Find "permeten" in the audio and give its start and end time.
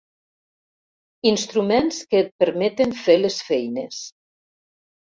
2.45-2.99